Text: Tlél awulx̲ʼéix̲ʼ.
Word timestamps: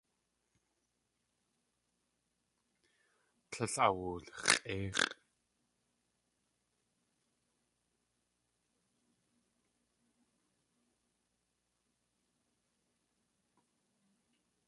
Tlél 3.51 3.75
awulx̲ʼéix̲ʼ. 3.85 5.07